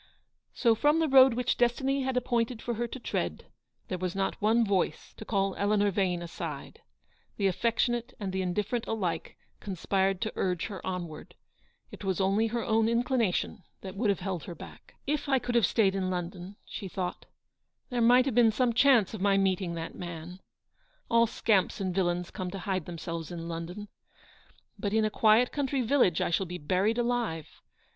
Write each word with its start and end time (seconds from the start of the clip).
So 0.55 0.73
from 0.73 0.97
the 0.97 1.07
road 1.07 1.35
which 1.35 1.57
Destiny 1.57 2.01
had 2.01 2.17
appointed 2.17 2.59
for 2.59 2.73
her 2.73 2.87
to 2.87 2.99
tread, 2.99 3.45
there 3.87 3.99
was 3.99 4.15
not 4.15 4.41
one 4.41 4.65
voice 4.65 5.13
to 5.17 5.25
call 5.25 5.53
Eleanor 5.57 5.91
Vane 5.91 6.23
aside. 6.23 6.81
The 7.37 7.45
affectionate 7.45 8.11
and 8.19 8.33
the 8.33 8.41
indifferent 8.41 8.87
alike 8.87 9.37
conspired 9.59 10.19
to 10.21 10.33
urge 10.35 10.65
her 10.65 10.83
onward. 10.83 11.35
It 11.91 12.03
was 12.03 12.19
only 12.19 12.47
her 12.47 12.63
own 12.65 12.89
inclination 12.89 13.61
that 13.81 13.95
would 13.95 14.09
have 14.09 14.21
held 14.21 14.45
her 14.45 14.55
back. 14.55 14.95
RICHARD 15.07 15.19
THORNTONS 15.25 15.25
PROMISE." 15.25 15.25
If 15.25 15.29
I 15.29 15.37
could 15.37 15.53
have 15.53 15.65
staved 15.67 15.95
in 15.95 16.09
London/' 16.09 16.55
she 16.65 16.87
thought," 16.87 17.27
there 17.91 18.01
might 18.01 18.25
have 18.25 18.33
been 18.33 18.51
some 18.51 18.73
chance 18.73 19.13
of 19.13 19.21
my 19.21 19.37
meeting 19.37 19.75
that 19.75 19.93
man. 19.93 20.39
All 21.11 21.27
scamps 21.27 21.79
and 21.79 21.93
villains 21.93 22.31
come 22.31 22.49
to 22.49 22.57
hide 22.57 22.87
themselves 22.87 23.29
in 23.31 23.47
London. 23.47 23.87
But 24.79 24.93
in 24.95 25.05
a 25.05 25.11
quiet 25.11 25.51
country 25.51 25.83
village 25.83 26.21
I 26.21 26.31
shall 26.31 26.47
be 26.47 26.57
buried 26.57 26.97
alive. 26.97 27.61